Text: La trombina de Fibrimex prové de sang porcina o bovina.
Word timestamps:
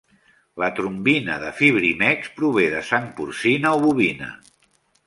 La 0.61 0.69
trombina 0.79 1.35
de 1.43 1.51
Fibrimex 1.59 2.33
prové 2.41 2.67
de 2.77 2.83
sang 2.89 3.07
porcina 3.21 3.79
o 3.79 3.85
bovina. 3.87 4.37